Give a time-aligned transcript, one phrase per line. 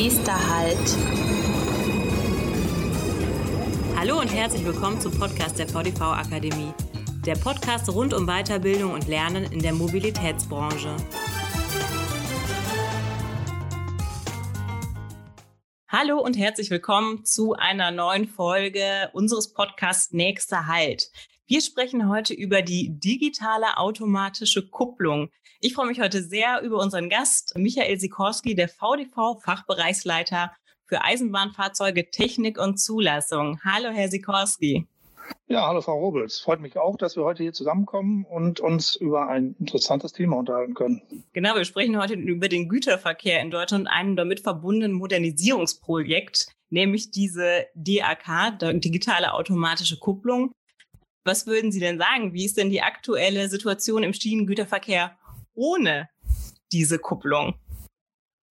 [0.00, 0.78] Nächster Halt.
[3.96, 6.72] Hallo und herzlich willkommen zum Podcast der VDV Akademie.
[7.26, 10.94] Der Podcast rund um Weiterbildung und Lernen in der Mobilitätsbranche.
[15.88, 21.10] Hallo und herzlich willkommen zu einer neuen Folge unseres Podcasts Nächster Halt.
[21.48, 25.30] Wir sprechen heute über die digitale automatische Kupplung.
[25.60, 30.52] Ich freue mich heute sehr über unseren Gast Michael Sikorski, der VDV Fachbereichsleiter
[30.84, 33.58] für Eisenbahnfahrzeuge, Technik und Zulassung.
[33.64, 34.86] Hallo, Herr Sikorski.
[35.48, 36.38] Ja, hallo Frau Robels.
[36.38, 40.74] Freut mich auch, dass wir heute hier zusammenkommen und uns über ein interessantes Thema unterhalten
[40.74, 41.02] können.
[41.32, 47.10] Genau, wir sprechen heute über den Güterverkehr in Deutschland und einem damit verbundenen Modernisierungsprojekt, nämlich
[47.10, 50.52] diese DAK, digitale automatische Kupplung.
[51.24, 52.32] Was würden Sie denn sagen?
[52.32, 55.18] Wie ist denn die aktuelle Situation im Schienengüterverkehr
[55.58, 56.08] ohne
[56.72, 57.54] diese Kupplung?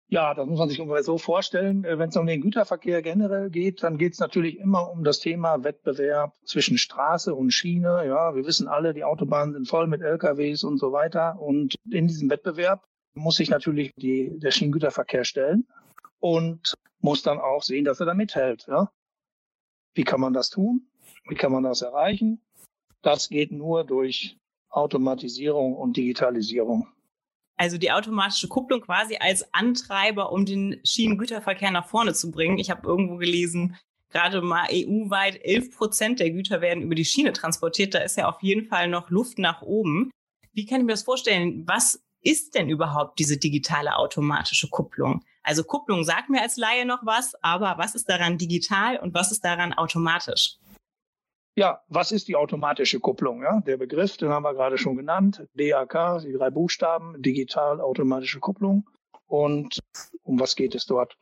[0.08, 1.84] Ja, das muss man sich ungefähr so vorstellen.
[1.84, 5.20] Äh, wenn es um den Güterverkehr generell geht, dann geht es natürlich immer um das
[5.20, 8.04] Thema Wettbewerb zwischen Straße und Schiene.
[8.06, 11.40] Ja, wir wissen alle, die Autobahnen sind voll mit LKWs und so weiter.
[11.40, 15.68] Und in diesem Wettbewerb muss sich natürlich die, der Schienengüterverkehr stellen
[16.18, 18.66] und muss dann auch sehen, dass er da mithält.
[18.66, 18.90] Ja?
[19.94, 20.88] Wie kann man das tun?
[21.28, 22.42] Wie kann man das erreichen?
[23.02, 24.39] Das geht nur durch
[24.70, 26.86] Automatisierung und Digitalisierung.
[27.56, 32.58] Also die automatische Kupplung quasi als Antreiber, um den Schienengüterverkehr nach vorne zu bringen.
[32.58, 33.76] Ich habe irgendwo gelesen,
[34.08, 37.94] gerade mal EU-weit 11 Prozent der Güter werden über die Schiene transportiert.
[37.94, 40.10] Da ist ja auf jeden Fall noch Luft nach oben.
[40.52, 41.64] Wie kann ich mir das vorstellen?
[41.66, 45.22] Was ist denn überhaupt diese digitale automatische Kupplung?
[45.42, 49.32] Also Kupplung sagt mir als Laie noch was, aber was ist daran digital und was
[49.32, 50.56] ist daran automatisch?
[51.56, 53.42] Ja, was ist die automatische Kupplung?
[53.42, 55.46] Ja, der Begriff, den haben wir gerade schon genannt.
[55.54, 58.88] DAK, die drei Buchstaben, digital automatische Kupplung.
[59.26, 59.80] Und
[60.22, 61.16] um was geht es dort?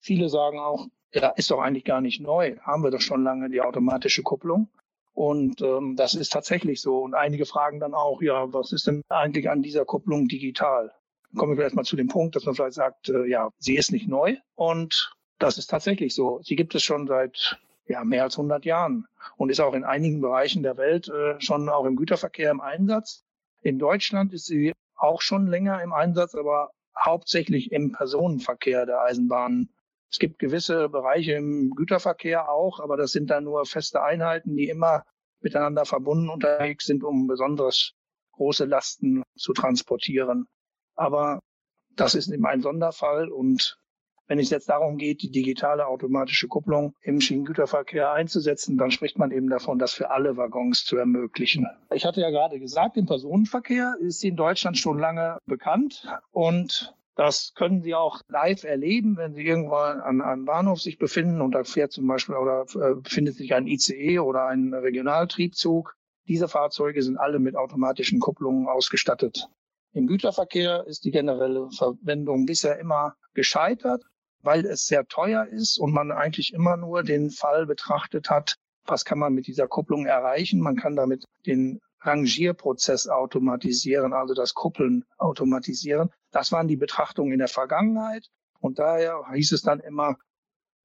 [0.00, 2.56] Viele sagen auch, ja, ist doch eigentlich gar nicht neu.
[2.60, 4.68] Haben wir doch schon lange die automatische Kupplung.
[5.14, 7.00] Und ähm, das ist tatsächlich so.
[7.00, 10.92] Und einige fragen dann auch, ja, was ist denn eigentlich an dieser Kupplung digital?
[11.30, 13.92] Dann kommen wir erstmal zu dem Punkt, dass man vielleicht sagt, äh, ja, sie ist
[13.92, 14.36] nicht neu.
[14.54, 16.40] Und das ist tatsächlich so.
[16.42, 19.06] Sie gibt es schon seit ja, mehr als 100 Jahren
[19.36, 23.24] und ist auch in einigen Bereichen der Welt äh, schon auch im Güterverkehr im Einsatz.
[23.60, 29.72] In Deutschland ist sie auch schon länger im Einsatz, aber hauptsächlich im Personenverkehr der Eisenbahnen.
[30.10, 34.68] Es gibt gewisse Bereiche im Güterverkehr auch, aber das sind dann nur feste Einheiten, die
[34.68, 35.04] immer
[35.40, 37.94] miteinander verbunden unterwegs sind, um besonders
[38.32, 40.46] große Lasten zu transportieren.
[40.94, 41.40] Aber
[41.96, 43.78] das ist eben ein Sonderfall und
[44.28, 49.30] wenn es jetzt darum geht, die digitale automatische Kupplung im Schienengüterverkehr einzusetzen, dann spricht man
[49.30, 51.66] eben davon, das für alle Waggons zu ermöglichen.
[51.92, 56.94] Ich hatte ja gerade gesagt, im Personenverkehr ist sie in Deutschland schon lange bekannt und
[57.14, 61.52] das können Sie auch live erleben, wenn Sie irgendwo an einem Bahnhof sich befinden und
[61.52, 65.94] da fährt zum Beispiel oder äh, befindet sich ein ICE oder ein Regionaltriebzug.
[66.26, 69.46] Diese Fahrzeuge sind alle mit automatischen Kupplungen ausgestattet.
[69.92, 74.02] Im Güterverkehr ist die generelle Verwendung bisher immer gescheitert
[74.42, 79.04] weil es sehr teuer ist und man eigentlich immer nur den Fall betrachtet hat, was
[79.04, 80.60] kann man mit dieser Kupplung erreichen.
[80.60, 86.10] Man kann damit den Rangierprozess automatisieren, also das Kuppeln automatisieren.
[86.32, 88.28] Das waren die Betrachtungen in der Vergangenheit.
[88.58, 90.16] Und daher hieß es dann immer,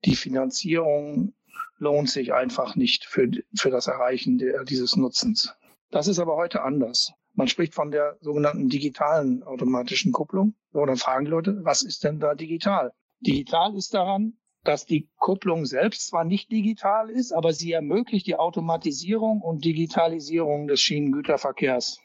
[0.06, 1.34] die Finanzierung
[1.78, 5.54] lohnt sich einfach nicht für, für das Erreichen der, dieses Nutzens.
[5.90, 7.12] Das ist aber heute anders.
[7.34, 10.56] Man spricht von der sogenannten digitalen automatischen Kupplung.
[10.72, 12.92] So, dann fragen die Leute, was ist denn da digital?
[13.20, 18.36] Digital ist daran, dass die Kupplung selbst zwar nicht digital ist, aber sie ermöglicht die
[18.36, 22.00] Automatisierung und Digitalisierung des Schienengüterverkehrs.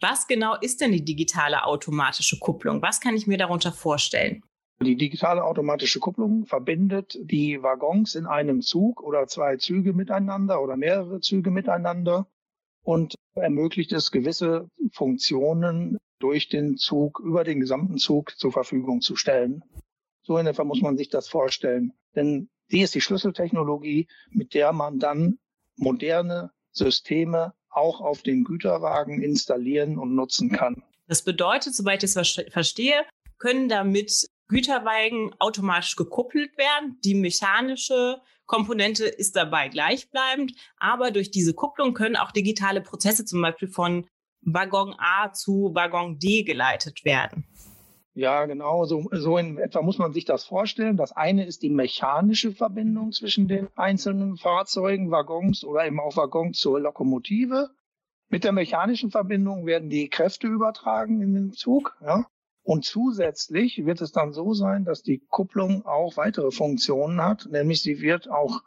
[0.00, 2.82] Was genau ist denn die digitale automatische Kupplung?
[2.82, 4.42] Was kann ich mir darunter vorstellen?
[4.82, 10.76] Die digitale automatische Kupplung verbindet die Waggons in einem Zug oder zwei Züge miteinander oder
[10.76, 12.26] mehrere Züge miteinander
[12.82, 19.14] und ermöglicht es, gewisse Funktionen durch den Zug, über den gesamten Zug zur Verfügung zu
[19.14, 19.62] stellen.
[20.22, 21.92] So in etwa muss man sich das vorstellen.
[22.14, 25.38] Denn die ist die Schlüsseltechnologie, mit der man dann
[25.76, 30.82] moderne Systeme auch auf den Güterwagen installieren und nutzen kann.
[31.06, 33.04] Das bedeutet, soweit ich es verstehe,
[33.38, 36.98] können damit Güterwagen automatisch gekuppelt werden.
[37.04, 43.40] Die mechanische Komponente ist dabei gleichbleibend, aber durch diese Kupplung können auch digitale Prozesse zum
[43.40, 44.06] Beispiel von
[44.42, 47.46] Waggon A zu Waggon D geleitet werden.
[48.14, 48.84] Ja, genau.
[48.84, 50.96] So, so in etwa muss man sich das vorstellen.
[50.96, 56.58] Das eine ist die mechanische Verbindung zwischen den einzelnen Fahrzeugen, Waggons oder eben auch Waggons
[56.58, 57.70] zur Lokomotive.
[58.28, 61.96] Mit der mechanischen Verbindung werden die Kräfte übertragen in den Zug.
[62.02, 62.26] Ja.
[62.64, 67.82] Und zusätzlich wird es dann so sein, dass die Kupplung auch weitere Funktionen hat, nämlich
[67.82, 68.62] sie wird auch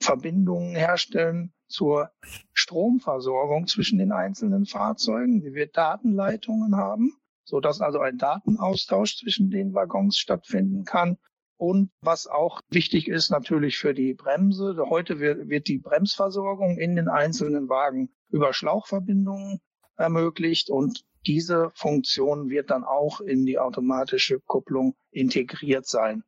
[0.00, 2.10] Verbindungen herstellen zur
[2.52, 5.40] Stromversorgung zwischen den einzelnen Fahrzeugen.
[5.40, 11.18] Sie wird Datenleitungen haben, so dass also ein Datenaustausch zwischen den Waggons stattfinden kann.
[11.56, 14.76] Und was auch wichtig ist natürlich für die Bremse.
[14.90, 19.60] Heute wird die Bremsversorgung in den einzelnen Wagen über Schlauchverbindungen
[19.96, 26.24] ermöglicht und diese Funktion wird dann auch in die automatische Kupplung integriert sein.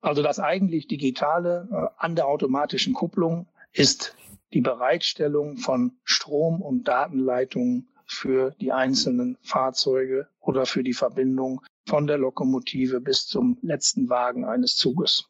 [0.00, 4.16] Also das eigentlich Digitale äh, an der automatischen Kupplung ist
[4.52, 12.06] die Bereitstellung von Strom- und Datenleitungen für die einzelnen Fahrzeuge oder für die Verbindung von
[12.06, 15.28] der Lokomotive bis zum letzten Wagen eines Zuges.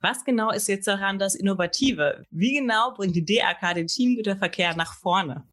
[0.00, 2.24] Was genau ist jetzt daran das Innovative?
[2.30, 5.46] Wie genau bringt die DAK den Schienengüterverkehr nach vorne?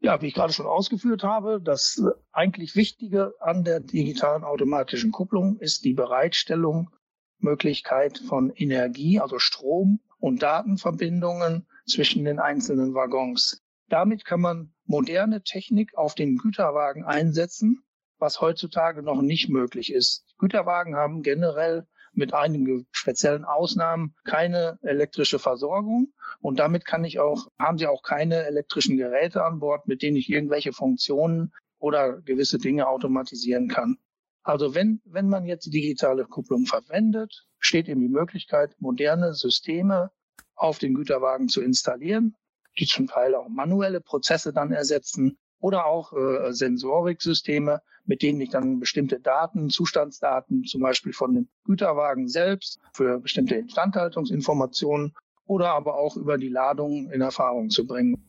[0.00, 2.00] Ja, wie ich gerade schon ausgeführt habe, das
[2.30, 6.90] eigentlich Wichtige an der digitalen automatischen Kupplung ist die Bereitstellung
[7.40, 13.62] Möglichkeit von Energie, also Strom und Datenverbindungen zwischen den einzelnen Waggons.
[13.88, 17.84] Damit kann man moderne Technik auf den Güterwagen einsetzen,
[18.18, 20.24] was heutzutage noch nicht möglich ist.
[20.38, 27.48] Güterwagen haben generell mit einigen speziellen Ausnahmen keine elektrische Versorgung und damit kann ich auch,
[27.58, 32.58] haben sie auch keine elektrischen Geräte an Bord, mit denen ich irgendwelche Funktionen oder gewisse
[32.58, 33.98] Dinge automatisieren kann.
[34.42, 40.10] Also wenn, wenn man jetzt die digitale Kupplung verwendet, steht eben die Möglichkeit, moderne Systeme
[40.54, 42.34] auf den Güterwagen zu installieren,
[42.78, 48.50] die zum Teil auch manuelle Prozesse dann ersetzen oder auch äh, Sensoriksysteme, mit denen ich
[48.50, 55.14] dann bestimmte Daten, Zustandsdaten, zum Beispiel von dem Güterwagen selbst für bestimmte Instandhaltungsinformationen
[55.46, 58.24] oder aber auch über die Ladung in Erfahrung zu bringen.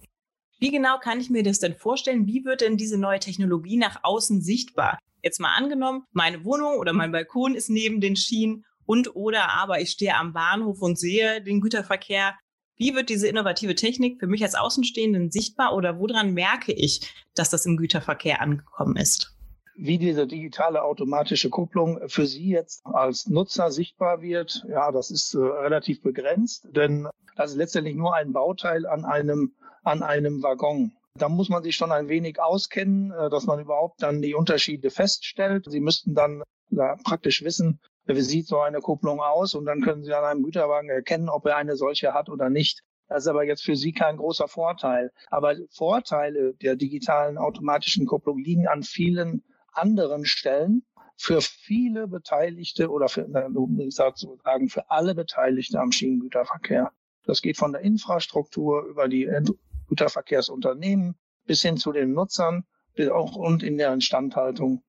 [0.60, 2.28] Wie genau kann ich mir das denn vorstellen?
[2.28, 4.98] Wie wird denn diese neue Technologie nach außen sichtbar?
[5.22, 9.80] Jetzt mal angenommen, meine Wohnung oder mein Balkon ist neben den Schienen und oder aber
[9.80, 12.36] ich stehe am Bahnhof und sehe den Güterverkehr.
[12.80, 17.02] Wie wird diese innovative Technik für mich als Außenstehenden sichtbar oder woran merke ich,
[17.36, 19.36] dass das im Güterverkehr angekommen ist?
[19.76, 25.34] Wie diese digitale automatische Kupplung für Sie jetzt als Nutzer sichtbar wird, ja, das ist
[25.34, 29.54] äh, relativ begrenzt, denn das ist letztendlich nur ein Bauteil an einem,
[29.84, 30.94] an einem Waggon.
[31.16, 34.90] Da muss man sich schon ein wenig auskennen, äh, dass man überhaupt dann die Unterschiede
[34.90, 35.66] feststellt.
[35.70, 37.82] Sie müssten dann ja, praktisch wissen,
[38.16, 41.46] wie sieht so eine Kupplung aus und dann können Sie an einem Güterwagen erkennen, ob
[41.46, 42.84] er eine solche hat oder nicht.
[43.08, 45.12] Das ist aber jetzt für Sie kein großer Vorteil.
[45.30, 50.84] Aber Vorteile der digitalen automatischen Kupplung liegen an vielen anderen Stellen
[51.16, 53.28] für viele Beteiligte oder für,
[53.80, 56.92] ich sage sozusagen für alle Beteiligte am Schienengüterverkehr.
[57.26, 59.30] Das geht von der Infrastruktur über die
[59.88, 61.16] Güterverkehrsunternehmen
[61.46, 62.64] bis hin zu den Nutzern
[63.12, 64.84] auch und in der Instandhaltung.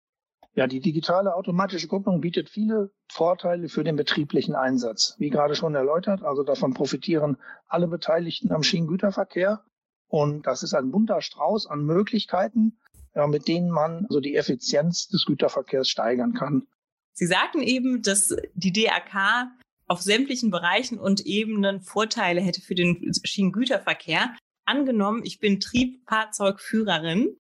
[0.61, 5.15] Ja, die digitale automatische Kupplung bietet viele Vorteile für den betrieblichen Einsatz.
[5.17, 9.65] Wie gerade schon erläutert, also davon profitieren alle Beteiligten am Schienengüterverkehr.
[10.09, 12.79] Und das ist ein bunter Strauß an Möglichkeiten,
[13.15, 16.67] ja, mit denen man also die Effizienz des Güterverkehrs steigern kann.
[17.15, 19.49] Sie sagten eben, dass die DAK
[19.87, 24.37] auf sämtlichen Bereichen und Ebenen Vorteile hätte für den Schienengüterverkehr
[24.67, 27.39] angenommen, ich bin Triebfahrzeugführerin.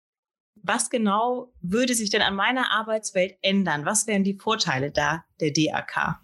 [0.62, 3.86] Was genau würde sich denn an meiner Arbeitswelt ändern?
[3.86, 6.20] Was wären die Vorteile da der DAK?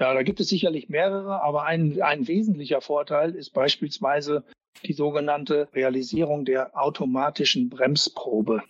[0.00, 4.44] Ja, da gibt es sicherlich mehrere, aber ein, ein wesentlicher Vorteil ist beispielsweise
[4.84, 8.62] die sogenannte Realisierung der automatischen Bremsprobe.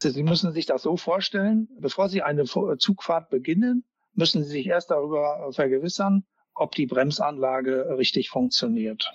[0.00, 4.90] Sie müssen sich das so vorstellen, bevor Sie eine Zugfahrt beginnen, müssen Sie sich erst
[4.90, 9.12] darüber vergewissern, ob die Bremsanlage richtig funktioniert.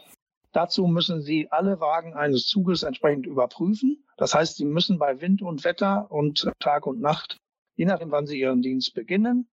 [0.52, 4.04] Dazu müssen Sie alle Wagen eines Zuges entsprechend überprüfen.
[4.18, 7.38] Das heißt, Sie müssen bei Wind und Wetter und Tag und Nacht,
[7.76, 9.48] je nachdem, wann Sie Ihren Dienst beginnen,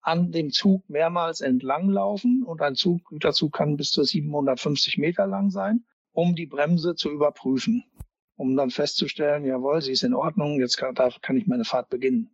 [0.00, 5.50] an dem Zug mehrmals entlanglaufen und ein Zug, Güterzug kann bis zu 750 Meter lang
[5.50, 7.84] sein, um die Bremse zu überprüfen,
[8.36, 11.90] um dann festzustellen, jawohl, sie ist in Ordnung, jetzt kann, da kann ich meine Fahrt
[11.90, 12.30] beginnen.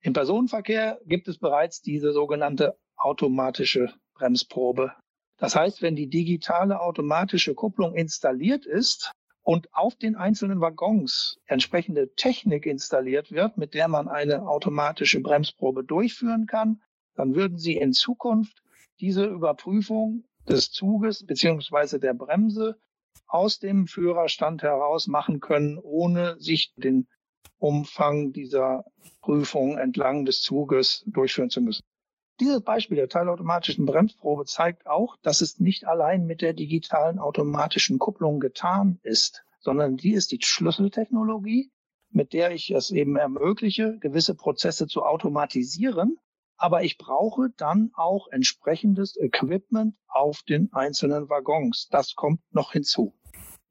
[0.00, 4.92] Im Personenverkehr gibt es bereits diese sogenannte automatische Bremsprobe.
[5.40, 12.14] Das heißt, wenn die digitale automatische Kupplung installiert ist und auf den einzelnen Waggons entsprechende
[12.14, 16.82] Technik installiert wird, mit der man eine automatische Bremsprobe durchführen kann,
[17.14, 18.62] dann würden Sie in Zukunft
[19.00, 22.78] diese Überprüfung des Zuges beziehungsweise der Bremse
[23.26, 27.08] aus dem Führerstand heraus machen können, ohne sich den
[27.58, 28.84] Umfang dieser
[29.22, 31.82] Prüfung entlang des Zuges durchführen zu müssen.
[32.40, 37.98] Dieses Beispiel der teilautomatischen Bremsprobe zeigt auch, dass es nicht allein mit der digitalen automatischen
[37.98, 41.70] Kupplung getan ist, sondern die ist die Schlüsseltechnologie,
[42.10, 46.16] mit der ich es eben ermögliche, gewisse Prozesse zu automatisieren.
[46.56, 51.88] Aber ich brauche dann auch entsprechendes Equipment auf den einzelnen Waggons.
[51.90, 53.14] Das kommt noch hinzu.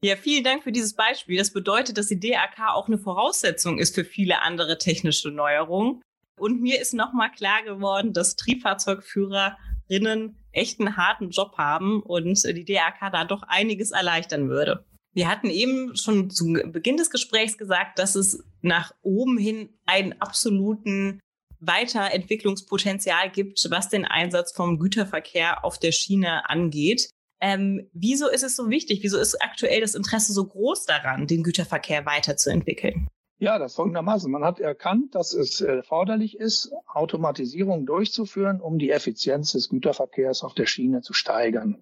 [0.04, 1.38] Ja, vielen Dank für dieses Beispiel.
[1.38, 6.02] Das bedeutet, dass die DAK auch eine Voraussetzung ist für viele andere technische Neuerungen.
[6.39, 12.65] Und mir ist nochmal klar geworden, dass Triebfahrzeugführerinnen echt einen harten Job haben und die
[12.65, 14.86] DAK da doch einiges erleichtern würde.
[15.13, 20.19] Wir hatten eben schon zu Beginn des Gesprächs gesagt, dass es nach oben hin einen
[20.22, 21.19] absoluten
[21.60, 27.10] Weiterentwicklungspotenzial gibt, was den Einsatz vom Güterverkehr auf der Schiene angeht.
[27.41, 29.00] Ähm, wieso ist es so wichtig?
[29.01, 33.08] Wieso ist aktuell das Interesse so groß daran, den Güterverkehr weiterzuentwickeln?
[33.41, 34.29] Ja, das folgendermaßen.
[34.29, 40.53] Man hat erkannt, dass es erforderlich ist, Automatisierung durchzuführen, um die Effizienz des Güterverkehrs auf
[40.53, 41.81] der Schiene zu steigern.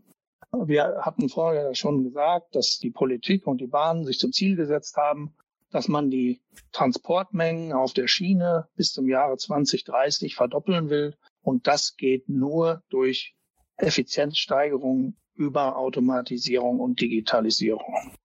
[0.51, 4.97] Wir hatten vorher schon gesagt, dass die Politik und die Bahnen sich zum Ziel gesetzt
[4.97, 5.35] haben,
[5.71, 6.41] dass man die
[6.73, 11.15] Transportmengen auf der Schiene bis zum Jahre 2030 verdoppeln will.
[11.41, 13.35] Und das geht nur durch
[13.77, 18.15] Effizienzsteigerung über Automatisierung und Digitalisierung.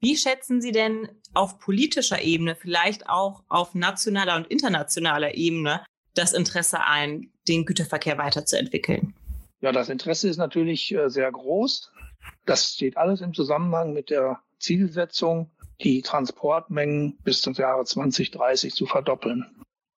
[0.00, 6.32] Wie schätzen Sie denn auf politischer Ebene, vielleicht auch auf nationaler und internationaler Ebene, das
[6.32, 9.14] Interesse ein, den Güterverkehr weiterzuentwickeln?
[9.60, 11.92] Ja, das Interesse ist natürlich äh, sehr groß.
[12.46, 15.50] Das steht alles im Zusammenhang mit der Zielsetzung,
[15.82, 19.44] die Transportmengen bis zum Jahre 2030 zu verdoppeln.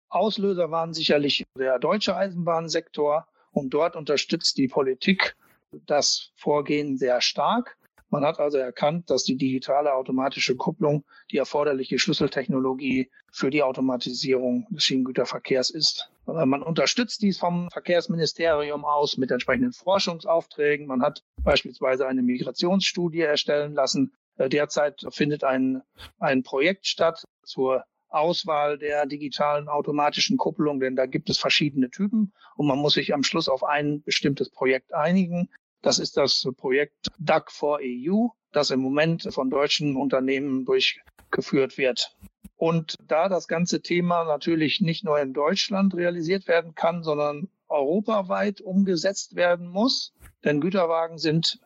[0.10, 5.36] Auslöser waren sicherlich der deutsche Eisenbahnsektor und dort unterstützt die Politik
[5.86, 7.78] das Vorgehen sehr stark.
[8.12, 14.68] Man hat also erkannt, dass die digitale automatische Kupplung die erforderliche Schlüsseltechnologie für die Automatisierung
[14.70, 16.12] des Schienengüterverkehrs ist.
[16.26, 20.88] Man unterstützt dies vom Verkehrsministerium aus mit entsprechenden Forschungsaufträgen.
[20.88, 24.14] Man hat beispielsweise eine Migrationsstudie erstellen lassen.
[24.38, 25.82] Derzeit findet ein,
[26.20, 32.34] ein Projekt statt zur Auswahl der digitalen automatischen Kupplung, denn da gibt es verschiedene Typen
[32.58, 35.50] und man muss sich am Schluss auf ein bestimmtes Projekt einigen.
[35.82, 42.16] Das ist das Projekt DAC for EU, das im Moment von deutschen Unternehmen durchgeführt wird.
[42.56, 48.62] Und da das ganze Thema natürlich nicht nur in Deutschland realisiert werden kann, sondern europaweit
[48.62, 51.60] umgesetzt werden muss, denn Güterwagen sind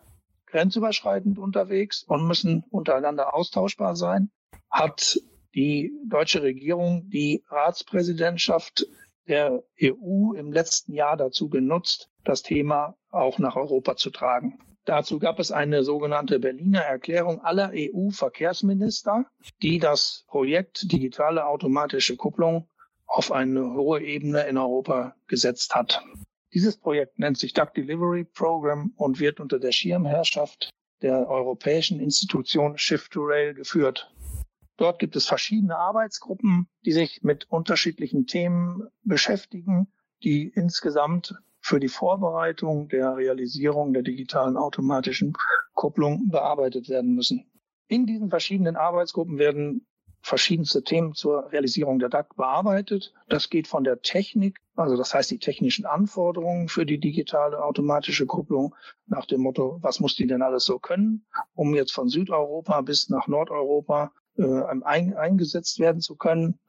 [0.45, 4.31] grenzüberschreitend unterwegs und müssen untereinander austauschbar sein,
[4.69, 5.19] hat
[5.53, 8.87] die deutsche Regierung die Ratspräsidentschaft
[9.27, 14.59] der EU im letzten Jahr dazu genutzt, das Thema auch nach Europa zu tragen.
[14.85, 19.25] Dazu gab es eine sogenannte Berliner Erklärung aller EU-Verkehrsminister,
[19.63, 22.69] die das Projekt digitale automatische Kupplung
[23.07, 26.03] auf eine hohe Ebene in Europa gesetzt hat.
[26.53, 30.69] Dieses Projekt nennt sich Duck Delivery Program und wird unter der Schirmherrschaft
[31.01, 34.11] der europäischen Institution Shift to Rail geführt.
[34.77, 39.87] Dort gibt es verschiedene Arbeitsgruppen, die sich mit unterschiedlichen Themen beschäftigen,
[40.23, 45.33] die insgesamt für die Vorbereitung der Realisierung der digitalen automatischen
[45.73, 47.49] Kupplung bearbeitet werden müssen.
[47.87, 49.87] In diesen verschiedenen Arbeitsgruppen werden
[50.21, 53.15] verschiedenste Themen zur Realisierung der DAC bearbeitet.
[53.29, 58.27] Das geht von der Technik, also das heißt die technischen Anforderungen für die digitale automatische
[58.27, 58.75] Kupplung
[59.07, 63.09] nach dem Motto, was muss die denn alles so können, um jetzt von Südeuropa bis
[63.09, 66.59] nach Nordeuropa äh, ein, eingesetzt werden zu können.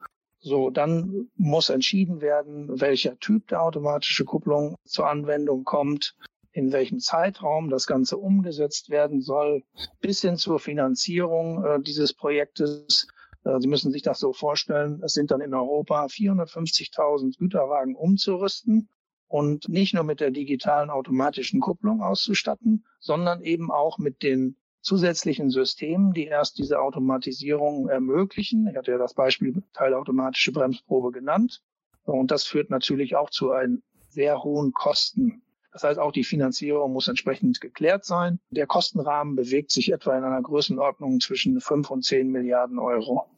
[0.47, 6.15] So, dann muss entschieden werden, welcher Typ der automatische Kupplung zur Anwendung kommt,
[6.53, 9.63] in welchem Zeitraum das Ganze umgesetzt werden soll,
[9.99, 13.09] bis hin zur Finanzierung äh, dieses Projektes.
[13.43, 18.87] Äh, Sie müssen sich das so vorstellen, es sind dann in Europa 450.000 Güterwagen umzurüsten
[19.27, 24.55] und nicht nur mit der digitalen automatischen Kupplung auszustatten, sondern eben auch mit den
[24.87, 28.67] zusätzlichen Systemen, die erst diese Automatisierung ermöglichen.
[28.69, 31.61] Ich hatte ja das Beispiel teilautomatische Bremsprobe genannt.
[32.03, 35.41] Und das führt natürlich auch zu einen sehr hohen Kosten.
[35.73, 38.39] Das heißt, auch die Finanzierung muss entsprechend geklärt sein.
[38.49, 43.29] Der Kostenrahmen bewegt sich etwa in einer Größenordnung zwischen 5 und 10 Milliarden Euro.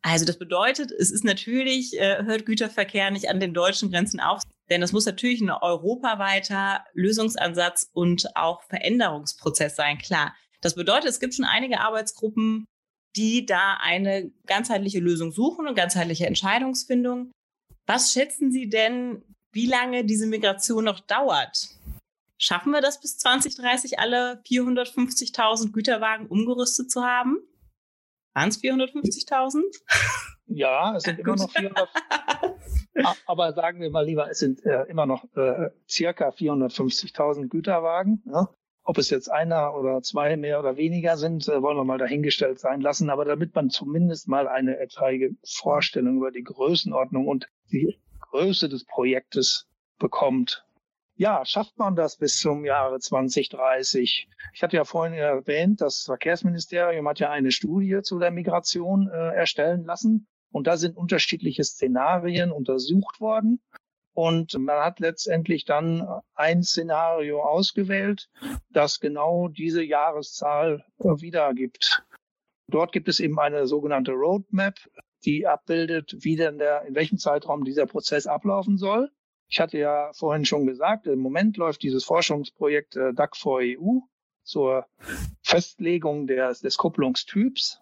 [0.00, 4.42] Also das bedeutet, es ist natürlich, äh, hört Güterverkehr nicht an den deutschen Grenzen auf,
[4.70, 10.34] denn es muss natürlich ein europaweiter Lösungsansatz und auch Veränderungsprozess sein, klar.
[10.60, 12.64] Das bedeutet, es gibt schon einige Arbeitsgruppen,
[13.16, 17.32] die da eine ganzheitliche Lösung suchen und ganzheitliche Entscheidungsfindung.
[17.86, 19.22] Was schätzen Sie denn,
[19.52, 21.68] wie lange diese Migration noch dauert?
[22.40, 27.38] Schaffen wir das bis 2030 alle 450.000 Güterwagen umgerüstet zu haben?
[28.34, 29.62] Waren es 450.000?
[30.46, 31.88] Ja, es sind immer noch 400.
[33.26, 38.22] aber sagen wir mal lieber, es sind äh, immer noch äh, circa 450.000 Güterwagen.
[38.26, 38.48] Ja?
[38.88, 42.58] Ob es jetzt einer oder zwei mehr oder weniger sind, äh, wollen wir mal dahingestellt
[42.58, 43.10] sein lassen.
[43.10, 48.86] Aber damit man zumindest mal eine etwaige Vorstellung über die Größenordnung und die Größe des
[48.86, 49.68] Projektes
[49.98, 50.64] bekommt.
[51.16, 54.26] Ja, schafft man das bis zum Jahre 2030?
[54.54, 59.34] Ich hatte ja vorhin erwähnt, das Verkehrsministerium hat ja eine Studie zu der Migration äh,
[59.34, 60.26] erstellen lassen.
[60.50, 63.60] Und da sind unterschiedliche Szenarien untersucht worden.
[64.18, 68.28] Und man hat letztendlich dann ein Szenario ausgewählt,
[68.68, 72.04] das genau diese Jahreszahl wiedergibt.
[72.66, 74.74] Dort gibt es eben eine sogenannte Roadmap,
[75.24, 79.08] die abbildet, wie denn der, in welchem Zeitraum dieser Prozess ablaufen soll.
[79.48, 84.00] Ich hatte ja vorhin schon gesagt, im Moment läuft dieses Forschungsprojekt äh, DAC 4 EU
[84.42, 84.84] zur
[85.44, 87.80] Festlegung des, des Kupplungstyps.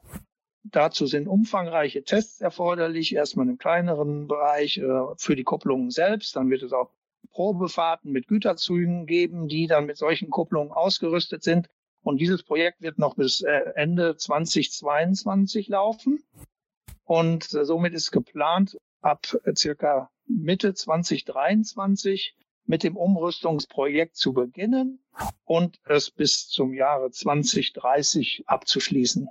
[0.70, 6.34] Dazu sind umfangreiche Tests erforderlich, erstmal im kleineren Bereich äh, für die Kupplungen selbst.
[6.34, 6.90] Dann wird es auch
[7.30, 11.68] Probefahrten mit Güterzügen geben, die dann mit solchen Kupplungen ausgerüstet sind.
[12.02, 16.24] Und dieses Projekt wird noch bis äh, Ende 2022 laufen.
[17.04, 25.00] Und äh, somit ist geplant, ab äh, circa Mitte 2023 mit dem Umrüstungsprojekt zu beginnen
[25.44, 29.28] und es bis zum Jahre 2030 abzuschließen.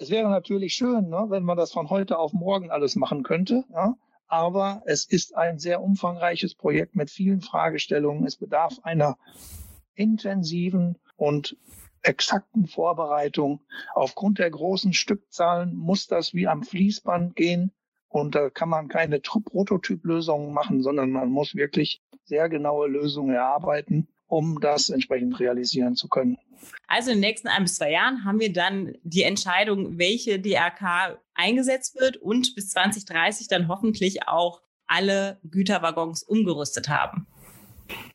[0.00, 3.64] Es wäre natürlich schön, ne, wenn man das von heute auf morgen alles machen könnte.
[3.70, 3.98] Ja?
[4.28, 8.24] Aber es ist ein sehr umfangreiches Projekt mit vielen Fragestellungen.
[8.24, 9.18] Es bedarf einer
[9.94, 11.58] intensiven und
[12.00, 13.60] exakten Vorbereitung.
[13.92, 17.70] Aufgrund der großen Stückzahlen muss das wie am Fließband gehen.
[18.08, 24.08] Und da kann man keine Prototyplösungen machen, sondern man muss wirklich sehr genaue Lösungen erarbeiten,
[24.30, 26.38] um das entsprechend realisieren zu können.
[26.86, 31.18] Also in den nächsten ein bis zwei Jahren haben wir dann die Entscheidung, welche DRK
[31.34, 37.26] eingesetzt wird und bis 2030 dann hoffentlich auch alle Güterwaggons umgerüstet haben.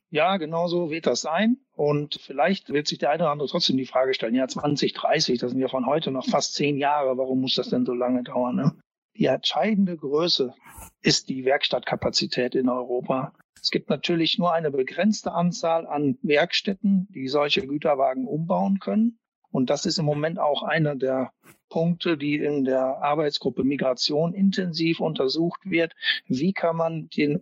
[0.10, 1.58] Ja, genau so wird das sein.
[1.74, 5.52] Und vielleicht wird sich der eine oder andere trotzdem die Frage stellen, ja, 2030, das
[5.52, 8.56] sind ja von heute noch fast zehn Jahre, warum muss das denn so lange dauern?
[8.56, 8.76] Ne?
[9.18, 10.54] Die entscheidende Größe
[11.02, 13.34] ist die Werkstattkapazität in Europa.
[13.62, 19.20] Es gibt natürlich nur eine begrenzte Anzahl an Werkstätten, die solche Güterwagen umbauen können.
[19.50, 21.32] Und das ist im Moment auch einer der
[21.70, 25.94] Punkte, die in der Arbeitsgruppe Migration intensiv untersucht wird.
[26.28, 27.42] Wie kann man den,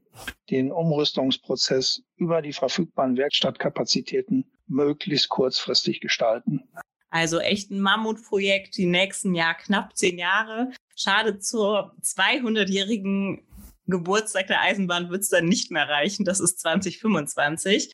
[0.49, 6.63] den Umrüstungsprozess über die verfügbaren Werkstattkapazitäten möglichst kurzfristig gestalten?
[7.09, 10.71] Also echt ein Mammutprojekt, die nächsten Jahr knapp zehn Jahre.
[10.95, 13.43] Schade zur 200-jährigen
[13.85, 16.25] Geburtstag der Eisenbahn wird es dann nicht mehr reichen.
[16.25, 17.91] Das ist 2025.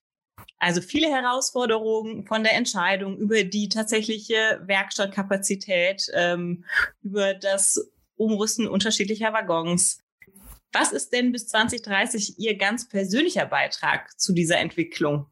[0.58, 6.66] Also viele Herausforderungen von der Entscheidung über die tatsächliche Werkstattkapazität, ähm,
[7.02, 10.02] über das Umrüsten unterschiedlicher Waggons.
[10.72, 15.26] Was ist denn bis 2030 Ihr ganz persönlicher Beitrag zu dieser Entwicklung?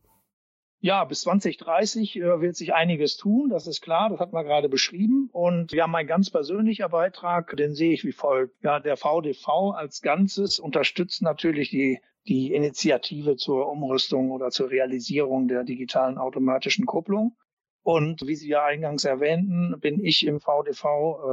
[0.80, 4.70] Ja, bis 2030 äh, wird sich einiges tun, das ist klar, das hat man gerade
[4.70, 5.30] beschrieben.
[5.32, 8.64] Und ja, mein ganz persönlicher Beitrag, den sehe ich wie folgt.
[8.64, 15.48] Ja, der VDV als Ganzes unterstützt natürlich die, die Initiative zur Umrüstung oder zur Realisierung
[15.48, 17.36] der digitalen automatischen Kupplung.
[17.82, 20.86] Und wie Sie ja eingangs erwähnten, bin ich im VDV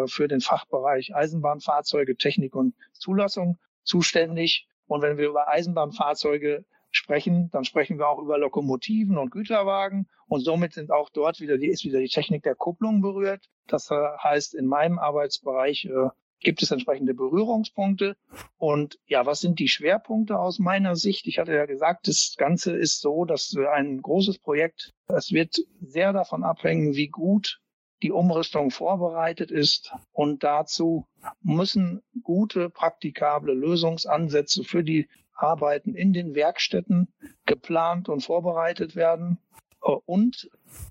[0.04, 4.66] äh, für den Fachbereich Eisenbahnfahrzeuge, Technik und Zulassung zuständig.
[4.87, 6.64] Und wenn wir über Eisenbahnfahrzeuge
[6.96, 11.59] sprechen, dann sprechen wir auch über Lokomotiven und Güterwagen und somit sind auch dort wieder
[11.59, 13.48] die, ist wieder die Technik der Kupplung berührt.
[13.66, 16.09] Das äh, heißt, in meinem Arbeitsbereich äh,
[16.40, 18.16] gibt es entsprechende Berührungspunkte.
[18.59, 21.26] Und ja, was sind die Schwerpunkte aus meiner Sicht?
[21.26, 26.12] Ich hatte ja gesagt, das Ganze ist so, dass ein großes Projekt, es wird sehr
[26.12, 27.61] davon abhängen, wie gut
[28.02, 29.92] die Umrüstung vorbereitet ist.
[30.12, 31.07] Und dazu
[31.42, 37.12] müssen gute, praktikable Lösungsansätze für die Arbeiten in den Werkstätten
[37.47, 39.38] geplant und vorbereitet werden.
[39.81, 40.51] Und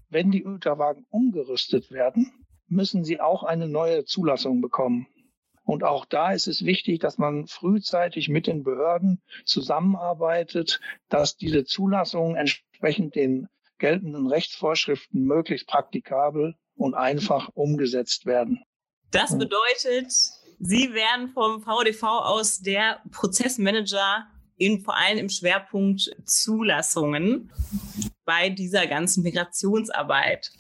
[0.10, 2.32] wenn die Güterwagen umgerüstet werden,
[2.68, 5.08] müssen sie auch eine neue Zulassung bekommen.
[5.66, 11.64] Und auch da ist es wichtig, dass man frühzeitig mit den Behörden zusammenarbeitet, dass diese
[11.64, 18.64] Zulassungen entsprechend den geltenden Rechtsvorschriften möglichst praktikabel und einfach umgesetzt werden.
[19.12, 20.12] Das bedeutet,
[20.60, 27.52] Sie werden vom VDV aus der Prozessmanager in, vor allem im Schwerpunkt Zulassungen
[28.26, 30.52] bei dieser ganzen Migrationsarbeit.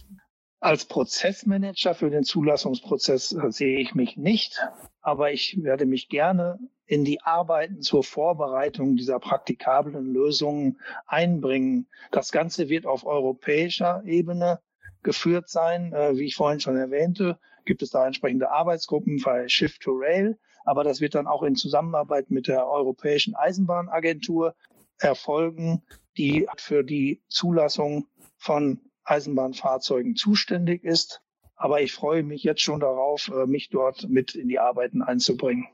[0.59, 4.61] Als Prozessmanager für den Zulassungsprozess äh, sehe ich mich nicht,
[5.01, 11.87] aber ich werde mich gerne in die Arbeiten zur Vorbereitung dieser praktikablen Lösungen einbringen.
[12.11, 14.59] Das Ganze wird auf europäischer Ebene
[15.01, 15.91] geführt sein.
[15.91, 20.37] Äh, wie ich vorhin schon erwähnte, gibt es da entsprechende Arbeitsgruppen bei Shift to Rail.
[20.65, 24.55] Aber das wird dann auch in Zusammenarbeit mit der Europäischen Eisenbahnagentur
[24.99, 25.83] erfolgen,
[26.17, 31.21] die für die Zulassung von Eisenbahnfahrzeugen zuständig ist.
[31.55, 35.67] Aber ich freue mich jetzt schon darauf, äh, mich dort mit in die Arbeiten einzubringen.